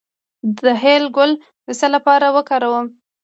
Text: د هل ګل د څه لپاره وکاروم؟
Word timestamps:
د 0.61 0.63
هل 0.83 1.03
ګل 1.15 1.31
د 1.65 1.67
څه 1.79 1.87
لپاره 1.95 2.27
وکاروم؟ 2.35 2.87